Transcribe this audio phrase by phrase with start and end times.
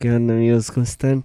[0.00, 0.70] ¿Qué onda amigos?
[0.70, 1.24] ¿Cómo están?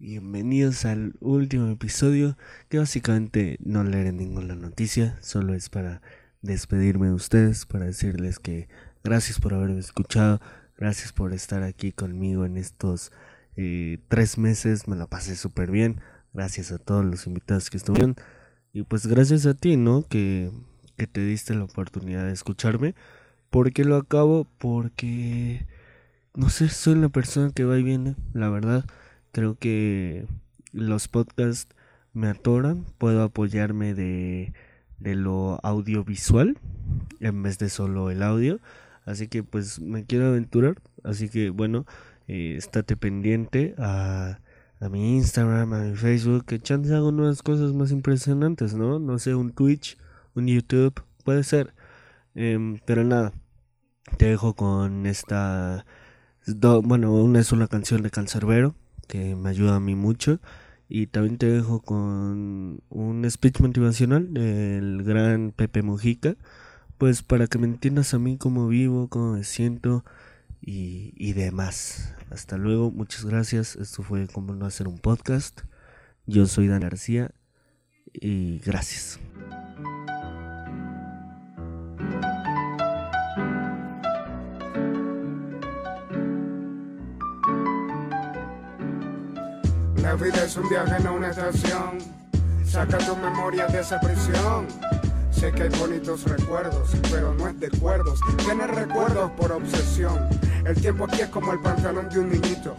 [0.00, 2.36] Bienvenidos al último episodio
[2.68, 6.02] que básicamente no leeré ninguna noticia, solo es para
[6.42, 8.68] despedirme de ustedes, para decirles que
[9.04, 10.40] gracias por haberme escuchado,
[10.76, 13.12] gracias por estar aquí conmigo en estos
[13.54, 16.00] eh, tres meses, me la pasé súper bien,
[16.32, 18.16] gracias a todos los invitados que estuvieron
[18.72, 20.02] y pues gracias a ti, ¿no?
[20.02, 20.50] Que,
[20.96, 22.96] que te diste la oportunidad de escucharme.
[23.50, 24.48] ¿Por qué lo acabo?
[24.58, 25.64] Porque
[26.34, 28.84] no sé, soy la persona que va y viene, la verdad.
[29.32, 30.26] Creo que
[30.72, 31.74] los podcasts
[32.12, 34.52] me atoran, puedo apoyarme de,
[34.98, 36.58] de lo audiovisual
[37.20, 38.60] en vez de solo el audio.
[39.04, 40.80] Así que pues me quiero aventurar.
[41.04, 41.86] Así que bueno,
[42.28, 44.40] eh, estate pendiente a,
[44.80, 48.98] a mi Instagram, a mi Facebook, que chance hago nuevas cosas más impresionantes, ¿no?
[48.98, 49.98] No sé, un Twitch,
[50.34, 51.74] un YouTube, puede ser.
[52.34, 53.32] Em, pero nada,
[54.18, 55.84] te dejo con esta
[56.82, 58.74] bueno, una es una canción de Cancerbero
[59.06, 60.40] que me ayuda a mí mucho.
[60.88, 66.36] Y también te dejo con un speech motivacional del gran Pepe Mujica.
[66.98, 70.04] Pues para que me entiendas a mí cómo vivo, cómo me siento
[70.60, 72.14] y, y demás.
[72.30, 73.76] Hasta luego, muchas gracias.
[73.76, 75.62] Esto fue como no hacer un podcast.
[76.26, 77.30] Yo soy Dan García
[78.12, 79.18] y gracias.
[90.10, 91.98] La vida es un viaje, no una estación.
[92.64, 94.66] Saca tu memoria de esa prisión.
[95.30, 98.18] Sé que hay bonitos recuerdos, pero no es de acuerdos.
[98.38, 100.18] Tienes recuerdos por obsesión.
[100.66, 102.74] El tiempo aquí es como el pantalón de un niñito.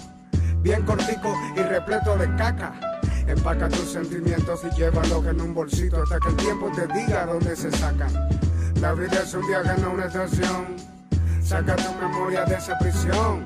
[0.57, 2.73] Bien cortico y repleto de caca.
[3.25, 7.55] Empaca tus sentimientos y llévalos en un bolsito hasta que el tiempo te diga dónde
[7.55, 8.11] se sacan.
[8.81, 10.75] La vida es un viaje, no una estación.
[11.41, 13.45] Saca tu memoria de esa prisión.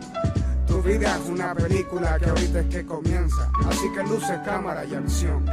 [0.86, 3.50] Vida es una película que ahorita es que comienza.
[3.68, 5.44] Así que luce, cámara y acción.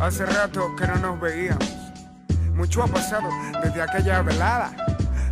[0.00, 1.68] hace rato que no nos veíamos.
[2.54, 3.28] Mucho ha pasado
[3.64, 4.70] desde aquella velada.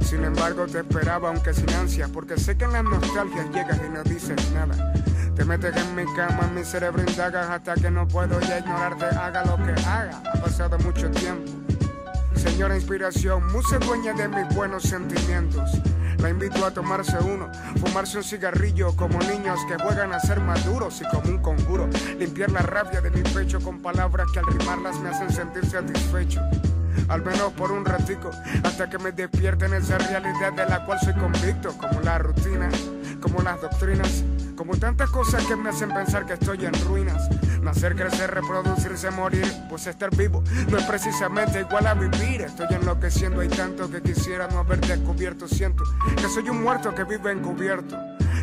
[0.01, 3.89] Sin embargo, te esperaba aunque sin ansia, porque sé que en las nostalgias llegas y
[3.91, 4.93] no dices nada.
[5.37, 9.05] Te metes en mi cama, en mi cerebro indagas hasta que no puedo ya ignorarte,
[9.05, 10.21] haga lo que haga.
[10.35, 11.53] Ha pasado mucho tiempo.
[12.35, 15.71] Señora inspiración, mucha dueña de mis buenos sentimientos.
[16.19, 17.49] La invito a tomarse uno,
[17.81, 21.89] fumarse un cigarrillo como niños que juegan a ser maduros y como un conjuro.
[22.19, 26.41] Limpiar la rabia de mi pecho con palabras que al rimarlas me hacen sentir satisfecho.
[27.09, 28.31] Al menos por un ratico,
[28.65, 32.69] hasta que me despierten esa realidad de la cual soy convicto, como la rutina,
[33.21, 34.25] como las doctrinas,
[34.57, 37.29] como tantas cosas que me hacen pensar que estoy en ruinas.
[37.63, 42.43] Nacer, crecer, reproducirse, morir, pues estar vivo no es precisamente igual a vivir.
[42.43, 45.49] Estoy enloqueciendo, hay tanto que quisiera no haber descubierto.
[45.49, 45.85] Siento
[46.17, 47.97] que soy un muerto que vive encubierto.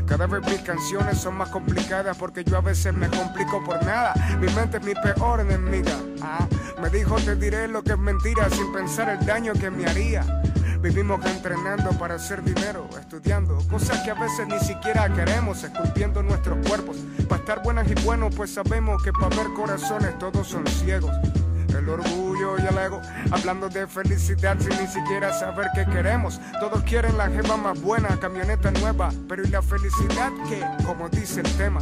[0.06, 4.14] Cada vez mis canciones son más complicadas porque yo a veces me complico por nada.
[4.40, 5.98] Mi mente es mi peor enemiga.
[6.22, 6.48] Ah,
[6.82, 10.24] me dijo te diré lo que es mentira sin pensar el daño que me haría.
[10.86, 16.60] Vivimos entrenando para hacer dinero, estudiando cosas que a veces ni siquiera queremos, esculpiendo nuestros
[16.68, 16.98] cuerpos.
[17.28, 21.12] Para estar buenas y buenos, pues sabemos que para ver corazones todos son ciegos.
[21.70, 23.02] El orgullo y el ego,
[23.32, 26.40] hablando de felicidad sin ni siquiera saber qué queremos.
[26.60, 30.64] Todos quieren la jeva más buena, camioneta nueva, pero ¿y la felicidad qué?
[30.86, 31.80] Como dice el tema.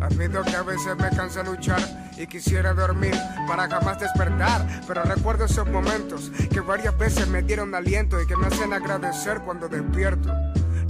[0.00, 1.82] Admito que a veces me cansa luchar
[2.18, 3.14] y quisiera dormir
[3.46, 8.36] para jamás despertar, pero recuerdo esos momentos que varias veces me dieron aliento y que
[8.36, 10.32] me hacen agradecer cuando despierto.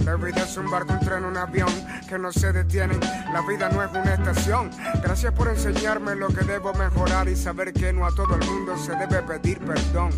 [0.05, 1.69] La vida es un barco, un tren, un avión
[2.07, 2.97] que no se detiene.
[3.31, 4.71] La vida no es una estación.
[5.03, 8.77] Gracias por enseñarme lo que debo mejorar y saber que no a todo el mundo
[8.77, 10.11] se debe pedir perdón.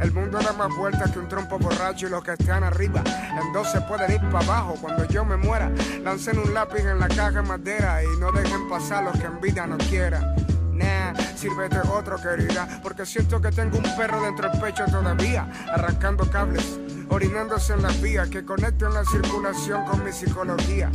[0.00, 3.52] El mundo da más vueltas que un trompo borracho y los que están arriba en
[3.52, 4.76] dos se pueden ir para abajo.
[4.80, 5.70] Cuando yo me muera,
[6.02, 9.40] lancen un lápiz en la caja de madera y no dejen pasar los que en
[9.40, 10.43] vida no quieran.
[10.74, 16.28] Nah, sírvete otro querida, porque siento que tengo un perro dentro del pecho todavía, arrancando
[16.28, 20.90] cables, orinándose en las vías que conectan la circulación con mi psicología.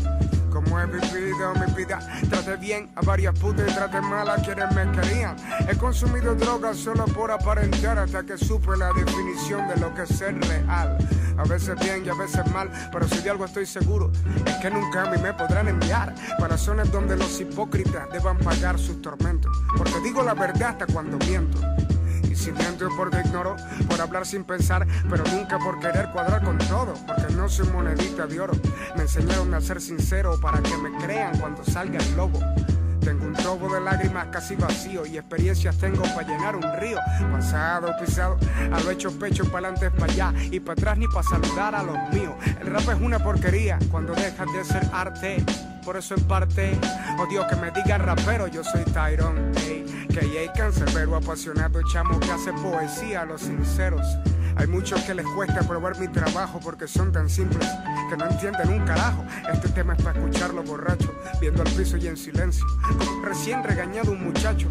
[0.51, 1.99] Como he vivido mi vida,
[2.29, 5.35] traté bien a varias putas y traté mal a quienes me querían.
[5.67, 10.09] He consumido drogas solo por aparentar hasta que supe la definición de lo que es
[10.09, 10.97] ser real.
[11.37, 14.11] A veces bien y a veces mal, pero si de algo estoy seguro,
[14.45, 18.77] es que nunca a mí me podrán enviar para zonas donde los hipócritas deban pagar
[18.77, 19.51] sus tormentos.
[19.77, 21.59] Porque digo la verdad hasta cuando miento.
[22.39, 23.57] Y si miento es porque ignoro,
[23.89, 28.27] por hablar sin pensar, pero nunca por querer cuadrar con todo, porque no soy monedita
[28.27, 28.53] de oro.
[28.95, 32.39] Me enseñaron a ser sincero para que me crean cuando salga el lobo.
[33.01, 36.99] Tengo un tobo de lágrimas casi vacío y experiencias tengo para llenar un río.
[37.29, 38.37] Pasado, pisado,
[38.71, 41.83] a lo hecho pecho para adelante, para allá y para atrás ni para saludar a
[41.83, 42.35] los míos.
[42.61, 45.43] El rap es una porquería cuando dejas de ser arte
[45.89, 46.79] por eso en parte
[47.17, 49.51] odio que me digan rapero, yo soy Tyrone,
[50.07, 54.05] que hay cancerbero apasionado chamo que hace poesía a los sinceros.
[54.55, 57.67] Hay muchos que les cuesta probar mi trabajo porque son tan simples
[58.07, 59.25] que no entienden un carajo.
[59.51, 62.67] Este tema es para escucharlo borracho, viendo al piso y en silencio,
[63.23, 64.67] recién regañado un muchacho.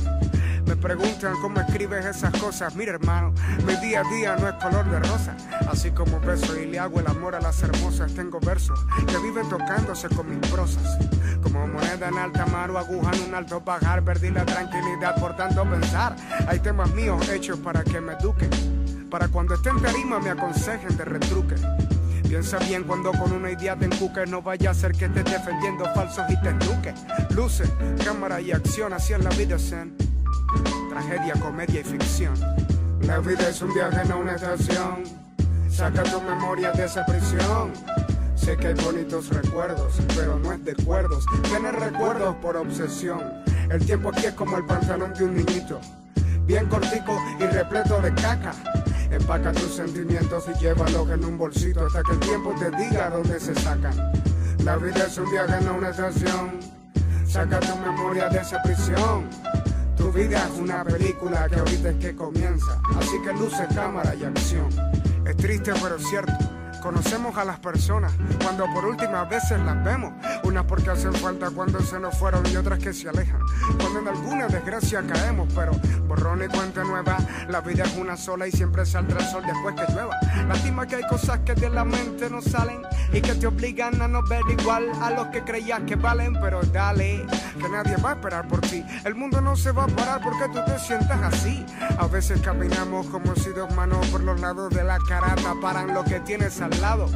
[0.68, 2.76] Me preguntan cómo escribes esas cosas.
[2.76, 3.32] Mira, hermano,
[3.66, 5.34] mi día a día no es color de rosa.
[5.66, 9.48] Así como beso y le hago el amor a las hermosas, tengo versos que viven
[9.48, 10.98] tocándose con mis prosas.
[11.42, 15.34] Como moneda en alta mar o aguja en un alto bajar, perdí la tranquilidad por
[15.36, 16.14] tanto pensar.
[16.46, 18.50] Hay temas míos hechos para que me eduquen.
[19.10, 21.54] Para cuando esté en tarima me aconsejen de retruque.
[22.28, 25.86] Piensa bien cuando con una idea te encuques, no vaya a ser que estés defendiendo
[25.94, 26.92] falsos y te eduque.
[27.30, 27.64] Luce,
[28.04, 30.07] cámara y acción, así en la vida zen.
[30.90, 32.34] Tragedia, comedia y ficción.
[33.02, 35.04] La vida es un viaje, no una estación.
[35.70, 37.72] Saca tu memoria de esa prisión.
[38.34, 41.24] Sé que hay bonitos recuerdos, pero no es de cuerdos.
[41.44, 43.20] Tienes recuerdos por obsesión.
[43.70, 45.80] El tiempo aquí es como el pantalón de un niñito.
[46.46, 48.54] Bien cortico y repleto de caca.
[49.10, 53.38] Empaca tus sentimientos y llévalos en un bolsito hasta que el tiempo te diga dónde
[53.38, 53.94] se sacan.
[54.64, 56.60] La vida es un viaje, no una estación.
[57.26, 59.28] Saca tu memoria de esa prisión.
[59.98, 62.80] Tu vida es una película que ahorita es que comienza.
[62.96, 64.68] Así que luce, cámara y acción.
[65.26, 66.32] Es triste pero cierto.
[66.82, 68.12] Conocemos a las personas
[68.42, 70.12] cuando por últimas veces las vemos.
[70.66, 73.40] Porque hacen falta cuando se nos fueron y otras que se alejan.
[73.78, 75.72] Cuando en alguna desgracia caemos, pero
[76.06, 77.16] borrón y cuenta nueva.
[77.48, 80.16] La vida es una sola y siempre saldrá el sol después que llueva.
[80.46, 82.82] Lástima que hay cosas que de la mente no salen
[83.12, 86.34] y que te obligan a no ver igual a los que creías que valen.
[86.40, 87.24] Pero dale,
[87.58, 88.84] que nadie va a esperar por ti.
[89.04, 91.64] El mundo no se va a parar porque tú te sientas así.
[91.98, 96.04] A veces caminamos como si dos manos por los lados de la cara taparan lo
[96.04, 97.08] que tienes al lado.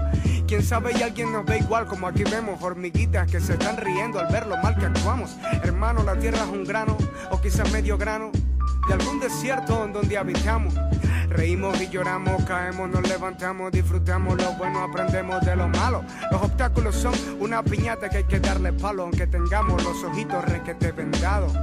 [0.53, 4.21] Quién sabe y alguien nos ve igual como aquí vemos hormiguitas que se están riendo
[4.21, 5.35] al ver lo mal que actuamos.
[5.63, 6.95] Hermano, la tierra es un grano
[7.31, 8.31] o quizás medio grano
[8.87, 10.75] de algún desierto en donde habitamos.
[11.31, 16.05] Reímos y lloramos, caemos, nos levantamos, disfrutamos lo bueno, aprendemos de lo malo.
[16.31, 20.93] Los obstáculos son una piñata que hay que darle palo, aunque tengamos los ojitos requete
[20.93, 21.55] vendados.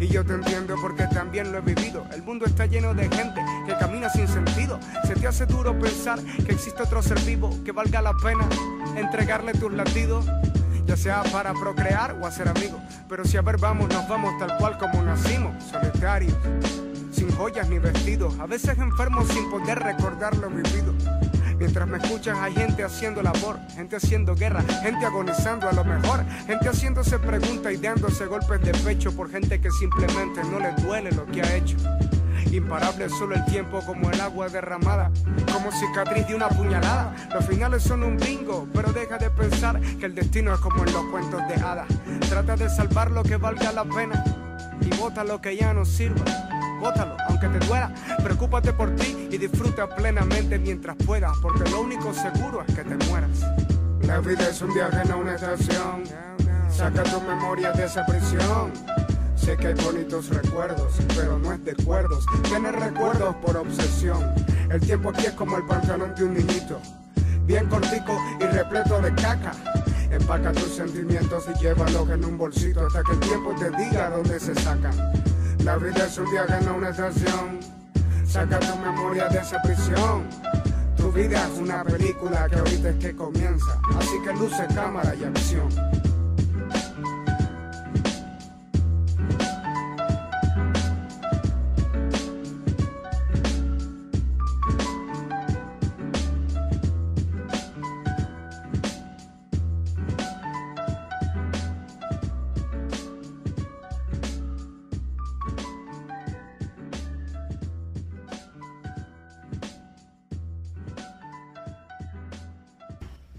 [0.00, 2.04] Y yo te entiendo porque también lo he vivido.
[2.12, 4.78] El mundo está lleno de gente que camina sin sentido.
[5.06, 8.46] Se te hace duro pensar que existe otro ser vivo que valga la pena
[8.96, 10.26] entregarle tus latidos.
[10.86, 12.80] Ya sea para procrear o hacer amigos.
[13.08, 16.36] Pero si a ver vamos, nos vamos tal cual como nacimos, solitarios
[17.16, 20.92] sin joyas ni vestidos, a veces enfermos sin poder recordar lo vivido.
[21.58, 26.24] Mientras me escuchas hay gente haciendo labor, gente haciendo guerra, gente agonizando a lo mejor,
[26.46, 31.10] gente haciéndose preguntas y dándose golpes de pecho por gente que simplemente no le duele
[31.12, 31.76] lo que ha hecho.
[32.52, 35.10] Imparable solo el tiempo como el agua derramada,
[35.52, 37.14] como cicatriz de una puñalada.
[37.32, 40.92] Los finales son un bingo, pero deja de pensar que el destino es como en
[40.92, 41.88] los cuentos de hadas.
[42.28, 44.22] Trata de salvar lo que valga la pena
[44.80, 46.24] y bota lo que ya no sirva
[46.80, 47.92] bótalo, aunque te duela.
[48.22, 52.96] Preocúpate por ti y disfruta plenamente mientras puedas, porque lo único seguro es que te
[53.06, 53.40] mueras.
[54.02, 56.04] La vida es un viaje, no una estación.
[56.70, 58.72] Saca tu memoria de esa prisión.
[59.34, 62.24] Sé que hay bonitos recuerdos, pero no es de cuerdos.
[62.44, 64.34] Tienes recuerdos por obsesión.
[64.70, 66.80] El tiempo aquí es como el pantalón de un niñito.
[67.44, 69.52] Bien cortico y repleto de caca.
[70.10, 74.40] Empaca tus sentimientos y llévalos en un bolsito hasta que el tiempo te diga dónde
[74.40, 74.94] se sacan.
[75.64, 77.60] La vida es un viaje, no una estación.
[78.26, 80.24] Saca tu memoria de esa prisión.
[80.96, 83.78] Tu vida es una película que ahorita es que comienza.
[83.98, 85.68] Así que luce cámara y acción.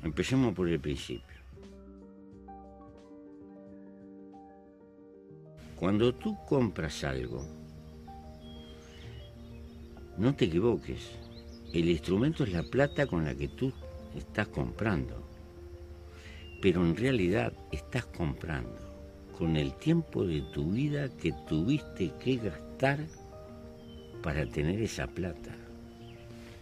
[0.08, 1.36] Empecemos por el principio.
[5.76, 7.46] Cuando tú compras algo,
[10.18, 11.12] no te equivoques.
[11.74, 13.74] El instrumento es la plata con la que tú
[14.16, 15.28] estás comprando.
[16.62, 18.80] Pero en realidad estás comprando
[19.38, 23.00] con el tiempo de tu vida que tuviste que gastar
[24.24, 25.54] para tener esa plata.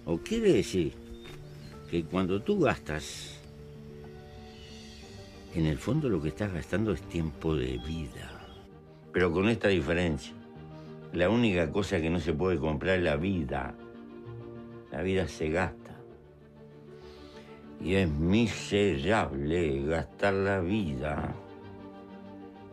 [0.04, 1.05] O quiere decir
[2.04, 3.40] cuando tú gastas
[5.56, 8.30] en el fondo lo que estás gastando es tiempo de vida.
[9.14, 10.34] Pero con esta diferencia.
[11.14, 13.74] La única cosa que no se puede comprar es la vida.
[14.92, 15.96] La vida se gasta.
[17.82, 21.34] Y es miserable gastar la vida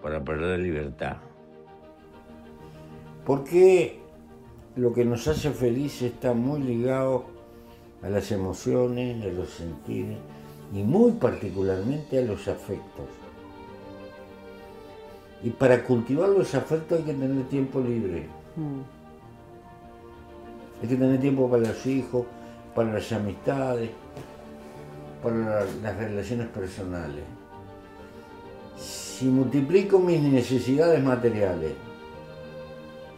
[0.02, 1.18] para perder libertad.
[3.24, 4.00] Porque
[4.74, 7.26] lo que nos hace felices está muy ligado
[8.02, 10.16] a las emociones, a los sentidos
[10.74, 13.06] y muy particularmente a los afectos.
[15.42, 18.26] Y para cultivar los afectos hay que tener tiempo libre.
[18.56, 18.80] Mm.
[20.82, 22.26] Hay que tener tiempo para los hijos,
[22.74, 23.90] para las amistades,
[25.22, 27.24] para las relaciones personales.
[28.76, 31.72] Si multiplico mis necesidades materiales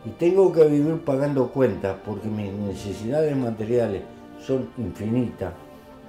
[0.05, 4.03] y tengo que vivir pagando cuentas porque mis necesidades materiales
[4.47, 5.53] son infinitas,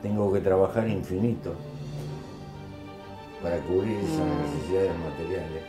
[0.01, 1.55] tengo que trabajar infinito
[3.41, 4.41] para cubrir esas mm.
[4.41, 5.63] necesidades materiales.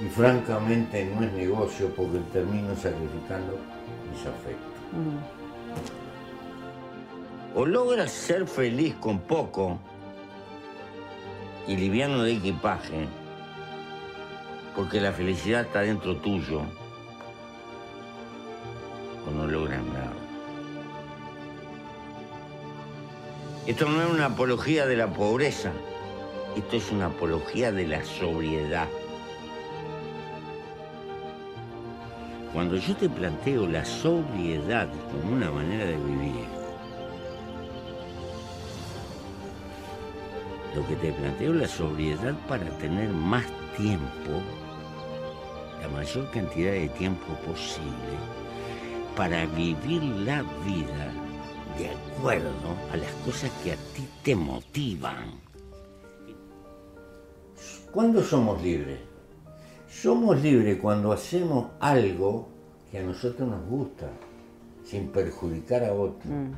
[0.00, 3.58] Y francamente no es negocio porque termino sacrificando
[4.10, 4.72] mis afectos.
[4.92, 5.18] Mm.
[7.58, 9.78] O logras ser feliz con poco
[11.66, 13.06] y liviano de equipaje,
[14.76, 16.62] porque la felicidad está dentro tuyo,
[23.68, 25.70] Esto no es una apología de la pobreza,
[26.56, 28.88] esto es una apología de la sobriedad.
[32.54, 36.46] Cuando yo te planteo la sobriedad como una manera de vivir,
[40.74, 43.44] Lo que te planteo la sobriedad para tener más
[43.76, 44.40] tiempo,
[45.82, 48.16] la mayor cantidad de tiempo posible,
[49.14, 51.27] para vivir la vida
[51.78, 52.48] de acuerdo
[52.92, 55.40] a las cosas que a ti te motivan.
[57.92, 58.98] ¿Cuándo somos libres?
[59.88, 62.48] Somos libres cuando hacemos algo
[62.90, 64.08] que a nosotros nos gusta,
[64.84, 66.26] sin perjudicar a otros.
[66.26, 66.52] Mm.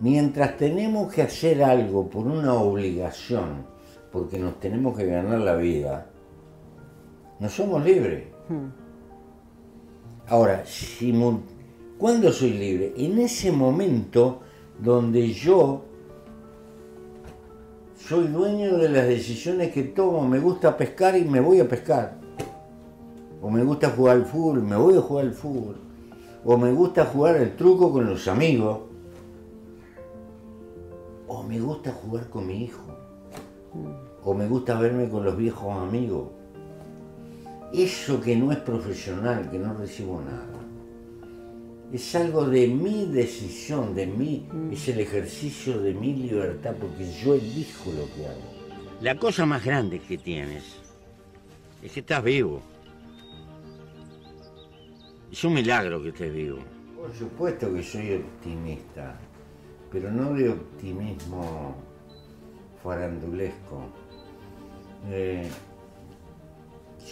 [0.00, 3.66] Mientras tenemos que hacer algo por una obligación,
[4.10, 6.06] porque nos tenemos que ganar la vida,
[7.38, 8.24] no somos libres.
[8.48, 8.68] Hmm.
[10.28, 11.12] Ahora, si,
[12.00, 12.94] ¿cuándo soy libre?
[12.96, 14.40] En ese momento
[14.82, 15.82] donde yo
[17.96, 22.18] soy dueño de las decisiones que tomo, me gusta pescar y me voy a pescar.
[23.40, 25.76] O me gusta jugar al fútbol y me voy a jugar al fútbol.
[26.44, 28.90] O me gusta jugar el truco con los amigos
[31.32, 32.82] o me gusta jugar con mi hijo,
[34.24, 36.24] o me gusta verme con los viejos amigos.
[37.72, 40.58] Eso que no es profesional, que no recibo nada,
[41.92, 44.72] es algo de mi decisión, de mí, mm.
[44.72, 48.60] es el ejercicio de mi libertad, porque yo elijo lo que hago.
[49.00, 50.64] La cosa más grande que tienes
[51.82, 52.60] es que estás vivo.
[55.32, 56.58] Es un milagro que estés vivo.
[56.96, 59.18] Por supuesto que soy optimista
[59.90, 61.74] pero no de optimismo
[62.82, 63.88] farandulesco.
[65.08, 65.48] Eh,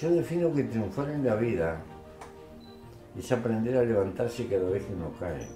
[0.00, 1.82] yo defino que triunfar en la vida
[3.18, 5.46] es aprender a levantarse cada vez que uno cae,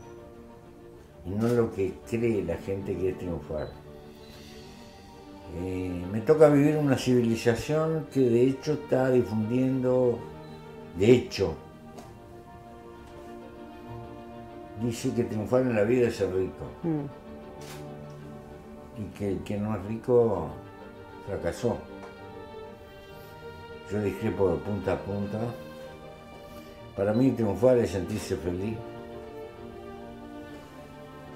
[1.24, 3.68] y no lo que cree la gente que es triunfar.
[5.60, 10.18] Eh, me toca vivir una civilización que de hecho está difundiendo,
[10.98, 11.54] de hecho,
[14.82, 16.64] dice que triunfar en la vida es ser rico.
[16.82, 17.04] Mm.
[19.00, 20.48] Y que el que no es rico
[21.26, 21.78] fracasó.
[23.90, 25.38] Yo discrepo de punta a punta.
[26.96, 28.76] Para mí triunfar es sentirse feliz.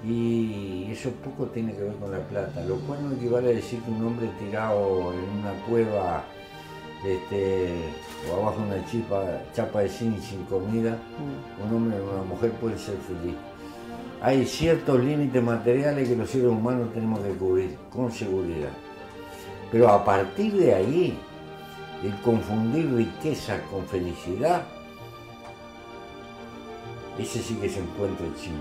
[0.03, 3.81] Y eso poco tiene que ver con la plata, lo cual no equivale a decir
[3.81, 6.23] que un hombre tirado en una cueva
[7.05, 7.73] este,
[8.29, 9.23] o abajo una chipa,
[9.53, 11.67] chapa de zinc sin comida, mm.
[11.67, 13.35] un hombre o una mujer puede ser feliz.
[14.21, 18.71] Hay ciertos límites materiales que los seres humanos tenemos que cubrir con seguridad.
[19.71, 21.17] Pero a partir de ahí,
[22.03, 24.63] el confundir riqueza con felicidad,
[27.19, 28.57] ese sí que se encuentra el chino.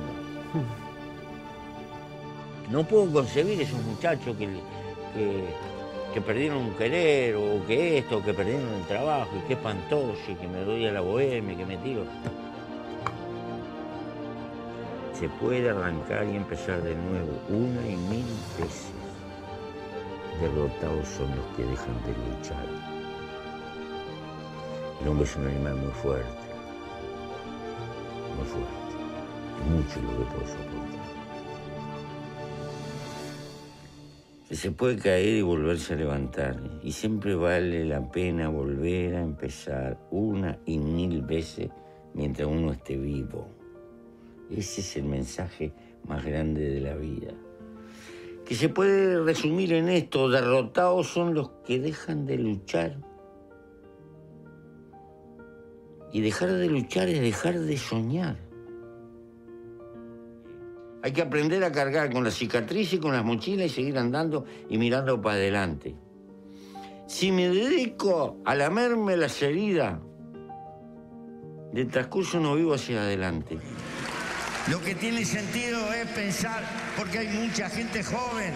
[2.69, 4.49] No puedo concebir esos muchachos que,
[6.13, 10.35] que perdieron un querer, o que esto, que perdieron el trabajo, y que espantoso, y
[10.35, 12.05] que me doy a la bohemia, que me tiro.
[15.13, 18.27] Se puede arrancar y empezar de nuevo, una y mil
[18.59, 18.93] veces.
[20.41, 22.67] Derrotados son los que dejan de luchar.
[25.03, 26.46] El hombre es un animal muy fuerte,
[28.47, 28.97] fuerte,
[29.71, 31.07] mucho lo que puede soportar.
[34.51, 36.63] Se puede caer y volverse a levantar.
[36.83, 41.71] Y siempre vale la pena volver a empezar una y mil veces
[42.15, 43.49] mientras uno esté vivo.
[44.51, 45.73] Ese es el mensaje
[46.07, 47.33] más grande de la vida.
[48.45, 52.97] que se puede resumir en esto, derrotados son los que dejan de luchar.
[56.17, 58.39] Y dejar de luchar es dejar de soñar.
[61.03, 64.47] Hay que aprender a cargar con la cicatriz y con las mochilas y seguir andando
[64.71, 65.95] y mirando para adelante.
[67.07, 69.99] Si me dedico a lamerme las heridas,
[71.75, 73.59] del transcurso no vivo hacia adelante.
[74.71, 76.63] Lo que tiene sentido es pensar,
[76.97, 78.55] porque hay mucha gente joven.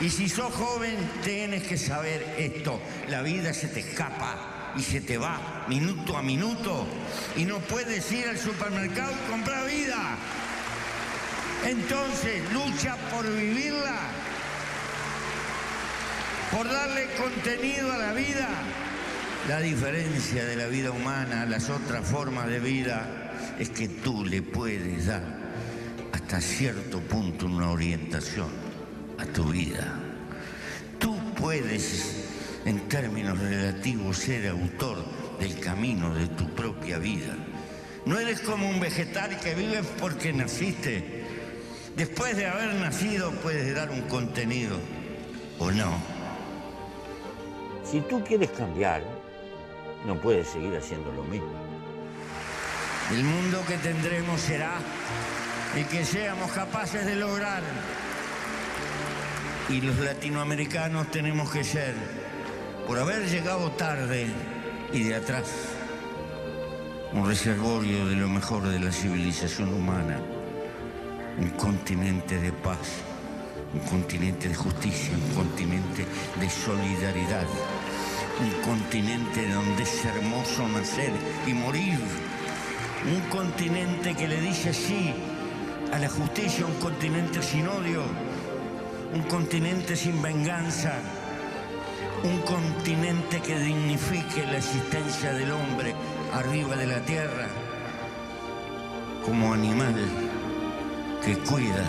[0.00, 2.80] Y si sos joven, tienes que saber esto.
[3.10, 6.86] La vida se te escapa y se te va minuto a minuto.
[7.36, 10.16] Y no puedes ir al supermercado y comprar vida.
[11.64, 13.98] Entonces, lucha por vivirla,
[16.52, 18.48] por darle contenido a la vida.
[19.48, 24.24] La diferencia de la vida humana a las otras formas de vida es que tú
[24.24, 25.22] le puedes dar
[26.12, 28.48] hasta cierto punto una orientación
[29.18, 29.94] a tu vida.
[30.98, 32.15] Tú puedes,
[32.66, 35.02] en términos relativos, ser autor
[35.40, 37.34] del camino de tu propia vida.
[38.04, 41.24] No eres como un vegetal que vive porque naciste
[41.96, 44.76] Después de haber nacido puedes dar un contenido
[45.58, 45.98] o no.
[47.90, 49.02] Si tú quieres cambiar,
[50.04, 51.50] no puedes seguir haciendo lo mismo.
[53.10, 54.74] El mundo que tendremos será
[55.74, 57.62] el que seamos capaces de lograr.
[59.70, 61.94] Y los latinoamericanos tenemos que ser,
[62.86, 64.26] por haber llegado tarde
[64.92, 65.44] y de atrás,
[67.12, 70.20] un reservorio de lo mejor de la civilización humana
[71.38, 73.02] un continente de paz,
[73.74, 76.06] un continente de justicia, un continente
[76.40, 77.46] de solidaridad,
[78.40, 81.12] un continente donde es hermoso nacer
[81.46, 81.98] y morir,
[83.06, 85.12] un continente que le dice sí
[85.92, 88.02] a la justicia, un continente sin odio,
[89.14, 90.94] un continente sin venganza,
[92.24, 95.94] un continente que dignifique la existencia del hombre
[96.32, 97.48] arriba de la tierra
[99.24, 99.94] como animal
[101.24, 101.84] que cuida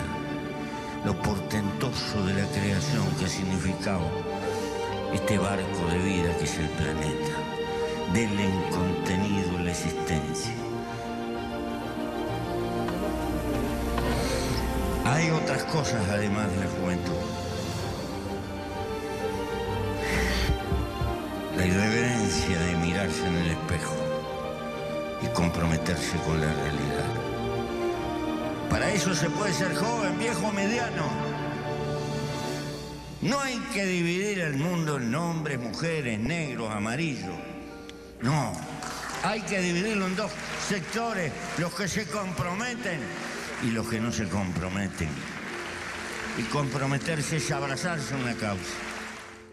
[1.04, 4.06] lo portentoso de la creación que ha significado
[5.14, 7.36] este barco de vida que es el planeta.
[8.12, 10.52] Denle en contenido la existencia.
[15.04, 17.37] Hay otras cosas además de la juventud.
[21.58, 23.96] La irreverencia de mirarse en el espejo
[25.20, 27.04] y comprometerse con la realidad.
[28.70, 31.10] Para eso se puede ser joven, viejo, mediano.
[33.22, 37.34] No hay que dividir el mundo en hombres, mujeres, negros, amarillos.
[38.22, 38.52] No.
[39.24, 40.30] Hay que dividirlo en dos
[40.68, 43.00] sectores, los que se comprometen
[43.64, 45.08] y los que no se comprometen.
[46.38, 48.87] Y comprometerse es abrazarse a una causa.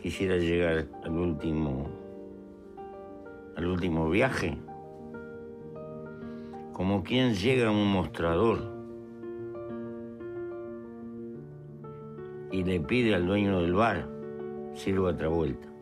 [0.06, 1.90] Quisiera llegar al último,
[3.56, 4.56] al último viaje,
[6.74, 8.60] como quien llega a un mostrador
[12.52, 14.08] y le pide al dueño del bar,
[14.76, 15.75] sirva otra vuelta.